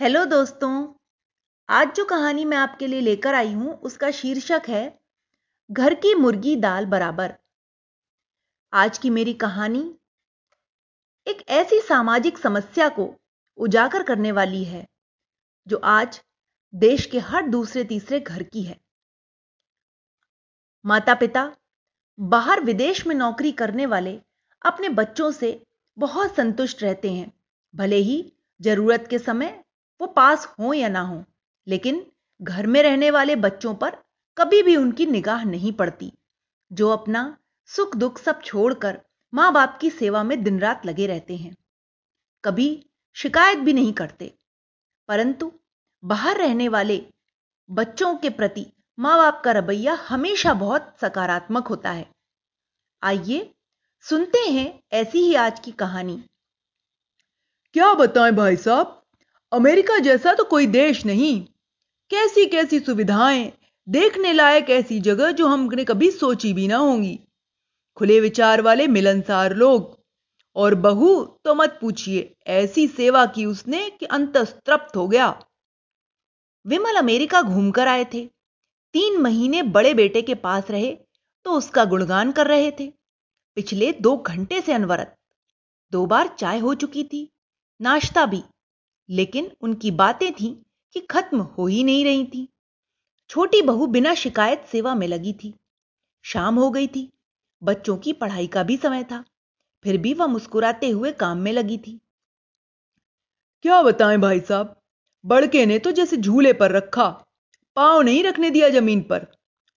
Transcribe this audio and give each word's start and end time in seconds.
Hello 0.00 0.24
दोस्तों, 0.24 0.94
आज 1.68 1.94
जो 1.94 2.04
कहानी 2.04 2.44
मैं 2.44 2.56
आपके 2.56 2.86
लिए 2.86 3.00
लेकर 3.00 3.34
आई 3.34 3.52
हूँ, 3.52 3.72
उसका 3.74 4.10
शीर्षक 4.10 4.68
है, 4.68 5.00
घर 5.70 5.94
की 5.94 6.14
मुर्गी 6.14 6.54
दाल 6.56 6.86
बराबर। 6.86 7.34
आज 8.72 8.98
की 8.98 9.10
मेरी 9.10 9.34
कहानी 9.34 9.82
एक 11.26 11.42
ऐसी 11.50 11.80
सामाजिक 11.80 12.38
समस्या 12.38 12.88
को 12.88 13.10
उजागर 13.58 14.02
करने 14.02 14.32
वाली 14.32 14.62
है, 14.64 14.86
जो 15.66 15.76
आज 15.76 16.20
देश 16.74 17.06
के 17.06 17.18
हर 17.20 17.48
दूसरे 17.48 17.84
तीसरे 17.84 18.20
घर 18.20 18.42
की 18.42 18.62
है। 18.62 18.80
माता 20.84 21.14
पिता 21.16 21.50
बाहर 22.18 22.64
विदेश 22.64 23.06
में 23.06 23.14
नौकरी 23.14 23.52
करने 23.52 23.86
वाले 23.86 24.20
अपने 24.62 24.88
बच्चों 24.88 25.30
से 25.32 25.60
बहुत 25.96 26.36
संतुष्ट 26.36 26.82
रहते 26.82 27.12
हैं, 27.12 27.32
भले 27.74 27.96
ही 27.96 28.24
ज़रूरत 28.60 29.06
के 29.10 29.18
समय 29.18 29.64
वो 30.00 30.06
पास 30.06 30.46
हो 30.60 30.72
या 30.72 30.88
ना 30.88 31.00
हो, 31.00 31.24
लेकिन 31.66 32.04
घर 32.40 32.66
में 32.66 32.82
रहने 32.82 33.10
वाले 33.10 33.36
बच्चों 33.36 33.74
पर 33.74 33.96
कभी 34.36 34.62
भी 34.62 34.76
उनकी 34.76 35.06
निगाह 35.06 35.44
नहीं 35.44 35.72
पड़ती, 35.72 36.12
जो 36.70 36.88
अपना 36.88 37.36
सुख 37.70 37.96
दुख 37.96 38.18
सब 38.18 38.42
छोड़कर 38.42 39.00
माँ 39.32 39.52
बाप 39.52 39.78
की 39.80 39.90
सेवा 39.90 40.22
में 40.22 40.42
दिन 40.44 40.58
रात 40.60 40.86
लगे 40.86 41.06
रहते 41.06 41.36
हैं। 41.36 41.54
कभी 42.44 42.68
शिकायत 43.16 43.58
भी 43.58 43.72
नहीं 43.72 43.92
करते, 43.92 44.32
परंतु 45.08 45.52
बाहर 46.02 46.36
रहने 46.36 46.68
वाले 46.68 47.00
बच्चों 47.68 48.14
के 48.16 48.30
प्रति 48.30 48.66
माँ 48.98 49.16
बाप 49.18 49.42
का 49.44 49.52
रवैया 49.52 49.94
हमेशा 50.08 50.54
बहुत 50.54 50.94
सकारात्मक 51.00 51.66
होता 51.66 51.90
है। 51.90 52.06
आइए 53.02 53.50
सुनते 54.04 54.38
हैं 54.40 54.82
ऐसी 54.92 55.18
ही 55.18 55.34
आज 55.36 55.60
की 55.60 55.72
कहानी। 55.72 56.22
क्या 57.74 57.92
बताएँ 57.94 58.32
भाई 58.32 58.56
साहब? 58.56 58.97
अमेरिका 59.52 59.98
जैसा 59.98 60.32
तो 60.34 60.44
कोई 60.44 60.66
देश 60.66 61.04
नहीं। 61.06 61.40
कैसी 62.10 62.46
कैसी 62.46 62.78
सुविधाएँ, 62.80 63.52
देखने 63.88 64.32
लायक 64.32 64.70
ऐसी 64.70 65.00
जगह 65.00 65.30
जो 65.30 65.46
हमने 65.46 65.84
कभी 65.84 66.10
सोची 66.10 66.52
भी 66.52 66.66
ना 66.68 66.76
होंगी। 66.76 67.18
खुले 67.96 68.20
विचार 68.20 68.60
वाले 68.60 68.86
मिलनसार 68.86 69.54
लोग। 69.56 69.96
और 70.56 70.74
बहू 70.74 71.24
तो 71.44 71.54
मत 71.54 71.78
पूछिए, 71.80 72.34
ऐसी 72.46 72.86
सेवा 72.88 73.24
की 73.26 73.44
उसने 73.44 73.90
कि 73.90 74.06
अंतस्तृप्त 74.06 74.96
हो 74.96 75.06
गया। 75.08 75.28
विमल 76.66 76.96
अमेरिका 76.96 77.42
घूमकर 77.42 77.88
आए 77.88 78.04
थे। 78.04 78.24
तीन 78.94 79.20
महीने 79.20 79.62
बड़े 79.62 79.94
बेटे 79.94 80.22
के 80.22 80.34
पास 80.34 80.70
रहे 80.70 80.96
तो 81.46 81.52
उसका 81.52 81.84
गुणगान 81.84 82.32
कर 82.32 82.46
रहे 82.46 82.70
थे। 82.70 82.92
पिछले 83.56 83.92
दो 83.92 84.16
घंटे 84.16 84.60
से 84.60 84.72
अनवरत। 84.72 85.16
दो 85.92 86.06
बार 86.06 86.28
चाय 86.38 86.58
हो 86.58 86.74
चुकी 86.74 87.04
थी, 87.04 87.28
नाश्ता 87.80 88.26
भी। 88.26 88.42
लेकिन 89.10 89.50
उनकी 89.60 89.90
बातें 89.90 90.32
थीं 90.32 90.54
कि 90.92 91.00
खत्म 91.00 91.40
हो 91.40 91.66
ही 91.66 91.84
नहीं 91.84 92.04
रही 92.04 92.24
थी। 92.24 92.48
छोटी 93.30 93.62
बहू 93.62 93.86
बिना 93.86 94.14
शिकायत 94.14 94.64
सेवा 94.72 94.94
में 94.94 95.08
लगी 95.08 95.32
थी। 95.32 95.54
शाम 96.24 96.54
हो 96.54 96.70
गई 96.70 96.86
थी। 96.86 97.12
बच्चों 97.62 97.96
की 97.96 98.12
पढ़ाई 98.12 98.46
का 98.46 98.62
भी 98.62 98.76
समय 98.76 99.04
था। 99.04 99.24
फिर 99.84 99.98
भी 99.98 100.14
वह 100.14 100.26
मुस्कुराते 100.26 100.90
हुए 100.90 101.12
काम 101.12 101.38
में 101.38 101.52
लगी 101.52 101.78
थी। 101.78 102.00
क्या 103.62 103.82
बताएँ 103.82 104.18
भाई 104.18 104.40
साहब? 104.40 104.80
बड़के 105.26 105.66
ने 105.66 105.78
तो 105.78 105.90
जैसे 105.90 106.16
झूले 106.16 106.52
पर 106.52 106.70
रखा। 106.70 107.24
पाँव 107.76 108.02
नहीं 108.02 108.24
रखने 108.24 108.50
दिया 108.50 108.68
ज़मीन 108.68 109.00
पर। 109.00 109.26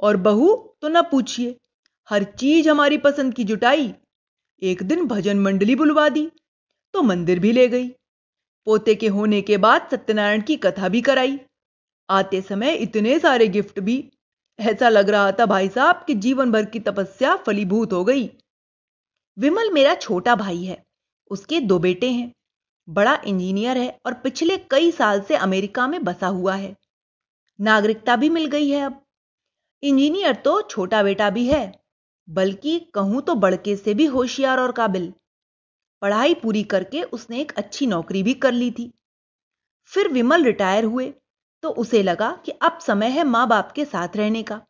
और 0.00 0.16
बहू 0.16 0.54
तो 0.82 0.88
ना 0.88 1.02
पूछिए, 1.02 1.56
हर 2.08 2.24
चीज़ 2.24 2.68
हमारी 2.68 2.98
पसंद 2.98 3.34
की 3.34 3.44
जुटाई। 3.44 3.94
एक 4.62 4.82
दिन 4.82 5.06
भजन 5.06 5.38
मंडली 5.38 5.74
बुलवा 5.74 6.08
दी 6.08 6.30
तो 6.94 7.02
मंदिर 7.02 7.38
भी 7.38 7.52
ले 7.52 7.68
गई। 7.68 7.88
पोते 8.68 8.94
के 8.94 9.08
होने 9.08 9.40
के 9.42 9.56
बाद 9.56 9.88
सत्यनारायण 9.90 10.42
की 10.42 10.56
कथा 10.56 10.88
भी 10.88 11.00
कराई। 11.00 11.38
आते 12.08 12.40
समय 12.42 12.72
इतने 12.76 13.18
सारे 13.18 13.46
गिफ्ट 13.48 13.78
भी। 13.80 14.12
ऐसा 14.58 14.88
लग 14.88 15.10
रहा 15.10 15.30
था 15.32 15.46
भाई 15.46 15.68
साहब 15.68 16.04
कि 16.06 16.14
जीवन 16.14 16.50
भर 16.52 16.64
की 16.64 16.80
तपस्या 16.80 17.34
फलीभूत 17.36 17.92
हो 17.92 18.04
गई। 18.04 18.24
विमल 19.36 19.70
मेरा 19.70 19.94
छोटा 19.94 20.34
भाई 20.34 20.64
है। 20.64 20.76
उसके 21.30 21.60
दो 21.60 21.78
बेटे 21.78 22.10
हैं। 22.10 22.32
बड़ा 22.88 23.18
इंजीनियर 23.26 23.78
है 23.78 23.88
और 24.06 24.14
पिछले 24.14 24.56
कई 24.70 24.90
साल 24.90 25.20
से 25.20 25.36
अमेरिका 25.36 25.86
में 25.86 26.02
बसा 26.04 26.26
हुआ 26.26 26.54
है। 26.54 26.74
नागरिकता 27.60 28.16
भी 28.16 28.28
मिल 28.28 28.46
गई 28.46 28.68
है 28.70 28.80
अब। 28.80 29.00
इंजीनियर 29.82 30.34
तो 30.34 30.60
छोटा 30.62 31.02
बेटा 31.02 31.30
भी 31.30 31.46
है, 31.46 31.72
बल्कि 32.28 32.78
कहूँ 32.94 33.22
तो 33.22 33.34
बड़के 33.36 33.76
से 33.76 33.94
भी 33.94 34.06
होशियार 34.06 34.60
और 34.60 34.72
काबिल। 34.72 35.12
पढ़ाई 36.02 36.34
पूरी 36.34 36.62
करके 36.64 37.02
उसने 37.02 37.40
एक 37.40 37.52
अच्छी 37.52 37.86
नौकरी 37.86 38.22
भी 38.22 38.34
कर 38.34 38.52
ली 38.52 38.70
थी। 38.70 38.92
फिर 39.84 40.08
विमल 40.08 40.44
रिटायर 40.44 40.84
हुए 40.84 41.14
तो 41.62 41.70
उसे 41.70 42.02
लगा 42.02 42.30
कि 42.46 42.52
अब 42.52 42.78
समय 42.78 43.06
है 43.06 43.24
माँ 43.24 43.48
बाप 43.48 43.72
के 43.72 43.84
साथ 43.84 44.16
रहने 44.16 44.42
का। 44.42 44.60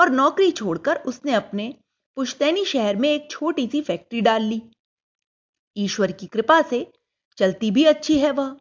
और 0.00 0.10
नौकरी 0.10 0.50
छोड़कर 0.50 0.96
उसने 0.96 1.32
अपने 1.32 1.74
पुश्तैनी 2.16 2.64
शहर 2.64 2.96
में 2.96 3.08
एक 3.08 3.30
छोटी 3.30 3.66
सी 3.66 3.80
फैक्ट्री 3.82 4.20
डाल 4.20 4.42
ली। 4.42 4.62
ईश्वर 5.76 6.12
की 6.12 6.26
कृपा 6.26 6.62
से 6.62 6.92
चलती 7.38 7.70
भी 7.70 7.84
अच्छी 7.84 8.18
है 8.18 8.30
वह। 8.30 8.56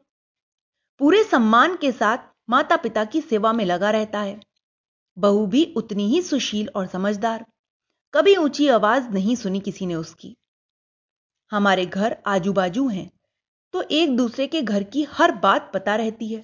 पूरे 1.00 1.23
सम्मान 1.23 1.75
के 1.75 1.91
साथ 1.91 2.17
माता 2.50 2.75
पिता 2.75 3.06
की 3.06 3.22
सेवा 3.22 3.53
में 3.53 3.66
लगा 3.66 3.91
रहता 3.91 4.19
है। 4.19 4.39
बहू 5.17 5.45
भी 5.45 5.73
उतनी 5.77 6.07
ही 6.07 6.22
सुशील 6.22 6.69
और 6.75 6.88
समझदार। 6.88 7.45
कभी 8.13 8.35
ऊँची 8.35 8.67
आवाज़ 8.67 9.09
नहीं 9.09 9.35
सुनी 9.35 9.59
किसी 9.59 9.85
ने 9.85 9.95
उसकी। 9.95 10.35
हमारे 11.51 11.85
घर 11.85 12.16
आजू 12.28 12.53
बाजू 12.53 12.88
हैं 12.88 13.09
तो 13.73 13.81
एक 13.91 14.16
दूसरे 14.17 14.47
के 14.47 14.61
घर 14.61 14.83
की 14.85 15.03
हर 15.11 15.31
बात 15.38 15.69
पता 15.73 15.95
रहती 15.95 16.28
है। 16.28 16.44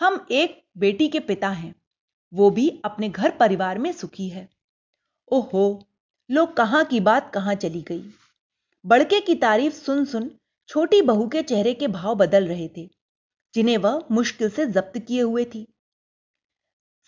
हम 0.00 0.26
एक 0.30 0.62
बेटी 0.78 1.08
के 1.08 1.20
पिता 1.20 1.48
हैं, 1.48 1.74
वो 2.32 2.50
भी 2.50 2.68
अपने 2.84 3.08
घर 3.08 3.30
परिवार 3.30 3.78
में 3.78 3.90
सुखी 3.92 4.28
है। 4.28 4.48
ओहो, 5.30 5.82
लोग 6.30 6.56
कहाँ 6.56 6.84
की 6.84 7.00
बात 7.00 7.30
कहाँ 7.34 7.54
चली 7.56 7.82
गई? 7.82 8.02
बड़के 8.84 9.20
की 9.20 9.34
तारीफ़ 9.36 9.74
सुन 9.74 10.04
सुन 10.04 10.30
छोटी 10.68 11.02
बहू 11.02 11.28
के 11.28 11.42
चेहरे 11.42 11.74
के 11.74 11.88
भाव 11.88 12.14
बदल 12.14 12.46
रहे 12.48 12.68
थे, 12.76 12.88
जिन्हें 13.54 13.76
वह 13.78 14.02
मुश्किल 14.10 14.50
से 14.50 14.66
जब्त 14.68 14.98
किए 14.98 15.20
हुए 15.22 15.44
थी। 15.44 15.66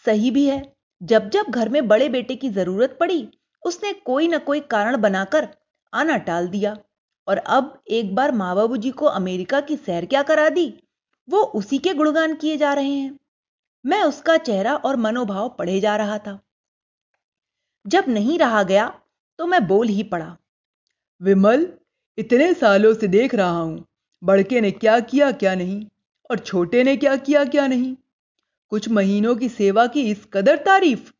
सही 0.04 0.30
भी 0.30 0.46
है 0.46 0.62
जब 1.00 1.28
जब 1.30 1.46
घर 1.50 1.68
में 1.68 1.86
बड़े 1.88 2.08
बेटे 2.08 2.36
की 2.36 2.48
ज़रूरत 2.50 2.96
पड़ी, 3.00 3.28
उसने 3.62 3.92
कोई 3.94 4.28
ना 4.28 4.38
कोई 4.40 4.60
कारण 4.60 5.00
बनाकर 5.00 5.48
आना 5.94 6.16
टाल 6.16 6.48
दिया। 6.48 6.76
और 7.28 7.36
अब 7.36 7.82
एक 7.88 8.14
बार 8.14 8.32
माँ 8.32 8.56
बाबू 8.56 8.76
जी 8.76 8.90
को 8.90 9.06
अमेरिका 9.06 9.60
की 9.60 9.76
सैर 9.76 10.04
क्या 10.04 10.22
करा 10.22 10.48
दी? 10.48 10.82
वो 11.28 11.38
उसी 11.38 11.78
के 11.78 11.94
गुणगान 11.94 12.34
किए 12.34 12.56
जा 12.56 12.72
रहे 12.72 12.90
हैं। 12.90 13.18
मैं 13.86 14.02
उसका 14.02 14.36
चेहरा 14.36 14.74
और 14.76 14.96
मनोभाव 14.96 15.48
पढ़े 15.48 15.80
जा 15.80 15.96
रहा 15.96 16.18
था। 16.18 16.40
जब 17.86 18.04
नहीं 18.08 18.38
रहा 18.38 18.62
गया 18.62 19.00
तो 19.38 19.46
मैं 19.46 19.66
बोल 19.66 19.88
ही 19.88 20.02
पड़ा। 20.02 20.36
विमल, 21.22 21.66
इतने 22.18 22.54
सालों 22.54 22.94
से 22.94 23.08
देख 23.08 23.34
रहा 23.34 23.60
हूँ। 23.60 23.84
बड़के 24.24 24.60
ने 24.60 24.70
क्या 24.70 25.00
किया, 25.00 25.32
क्या 25.32 25.54
नहीं? 25.54 25.86
और 26.30 26.38
छोटे 26.38 26.84
ने 26.84 26.96
क्या 26.96 27.16
किया, 27.16 27.44
क्या 27.44 27.66
नहीं? 27.66 27.96
कुछ 28.68 28.88
महीनों 28.88 29.36
की 29.36 29.48
सेवा 29.48 29.86
की 29.86 30.02
इस 30.10 30.26
कदर 30.32 30.56
तारीफ़? 30.56 31.12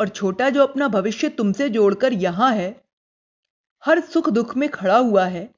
और 0.00 0.08
छोटा 0.08 0.50
जो 0.50 0.62
अपना 0.62 0.88
भविष्य 0.88 1.28
तुमसे 1.28 1.68
जोड़कर 1.68 2.12
यहाँ 2.12 2.52
है 2.52 2.85
हर 3.84 4.00
सुख 4.00 4.28
दुख 4.28 4.56
में 4.56 4.68
खड़ा 4.68 4.98
हुआ 4.98 5.26
है। 5.26 5.54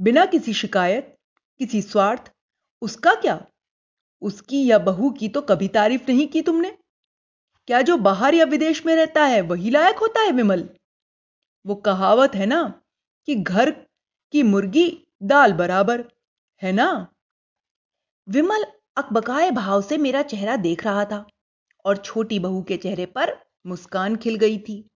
बिना 0.00 0.26
किसी 0.26 0.54
शिकायत, 0.54 1.16
किसी 1.58 1.82
स्वार्थ, 1.82 2.32
उसका 2.82 3.14
क्या? 3.14 3.46
उसकी 4.22 4.66
या 4.66 4.78
बहू 4.78 5.10
की 5.10 5.28
तो 5.28 5.40
कभी 5.40 5.68
तारीफ़ 5.68 6.02
नहीं 6.08 6.28
की 6.28 6.42
तुमने? 6.42 6.78
क्या 7.66 7.82
जो 7.82 7.96
बाहर 7.96 8.34
या 8.34 8.44
विदेश 8.44 8.86
में 8.86 8.96
रहता 8.96 9.24
है, 9.24 9.40
वही 9.40 9.70
लायक 9.70 9.96
होता 9.96 10.20
है 10.20 10.30
विमल? 10.30 10.68
वो 11.66 11.74
कहावत 11.74 12.34
है 12.34 12.46
ना 12.46 12.82
कि 13.26 13.34
घर 13.34 13.70
की 14.32 14.42
मुर्गी 14.42 15.06
दाल 15.22 15.52
बराबर, 15.52 16.04
है 16.62 16.72
ना? 16.72 17.08
विमल 18.28 18.64
अकबकाए 18.96 19.50
भाव 19.50 19.82
से 19.82 19.98
मेरा 19.98 20.22
चेहरा 20.22 20.56
देख 20.56 20.84
रहा 20.84 21.04
था 21.04 21.26
और 21.84 21.96
छोटी 21.96 22.38
बहू 22.38 22.62
के 22.62 22.76
चेहरे 22.76 23.06
पर 23.06 23.44
मुस्कान 23.66 24.16
खिल 24.16 24.36
गई 24.36 24.58
थी। 24.58 24.90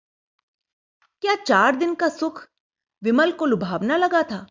क्या 1.20 1.34
चार 1.34 1.76
दिन 1.76 1.94
का 1.94 2.08
सुख 2.08 2.48
विमल 3.02 3.32
को 3.32 3.46
लुभावना 3.46 3.96
लगा 3.96 4.22
था 4.22 4.46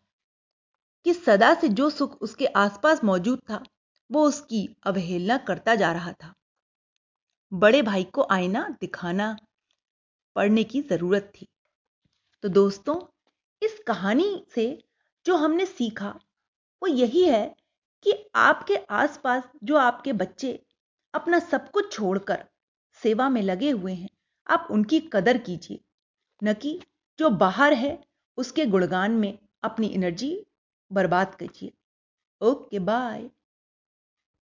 कि 1.04 1.14
सदा 1.14 1.54
से 1.54 1.68
जो 1.68 1.90
सुख 1.90 2.22
उसके 2.22 2.46
आसपास 2.46 3.04
मौजूद 3.04 3.38
था, 3.38 3.64
वो 4.12 4.24
उसकी 4.24 4.76
अवहेलना 4.82 5.36
करता 5.36 5.74
जा 5.74 5.92
रहा 5.92 6.12
था। 6.12 6.34
बड़े 7.52 7.82
भाई 7.82 8.04
को 8.04 8.26
आईना 8.30 8.76
दिखाना 8.80 9.36
पढ़ने 10.36 10.64
की 10.64 10.82
ज़रूरत 10.82 11.32
थी। 11.40 11.48
तो 12.42 12.48
दोस्तों, 12.48 12.96
इस 13.62 13.78
कहानी 13.86 14.46
से 14.54 14.84
जो 15.26 15.36
हमने 15.36 15.66
सीखा, 15.66 16.08
वो 16.82 16.86
यही 16.86 17.24
है 17.24 17.56
कि 18.02 18.30
आपके 18.34 18.76
आसपास 18.76 19.42
जो 19.64 19.76
आपके 19.76 20.12
बच्चे 20.12 20.62
अपना 21.14 21.38
सब 21.38 21.70
कुछ 21.70 21.92
छोड़कर 21.92 22.44
सेवा 23.02 23.28
में 23.28 23.42
लगे 23.42 23.70
हुए 23.70 23.92
हैं, 23.92 24.08
आप 24.46 24.68
उनकी 24.70 25.00
कदर 25.00 25.38
कीजिए। 25.38 25.80
न 26.44 26.54
कि 26.54 26.80
जो 27.18 27.30
बाहर 27.30 27.72
है 27.72 28.07
उसके 28.38 28.66
गुणगान 28.66 29.12
में 29.12 29.38
अपनी 29.62 29.88
एनर्जी 29.88 30.30
बर्बाद 30.90 31.34
कीजिए। 31.34 31.72
Okay 32.40 32.78
bye 32.78 33.30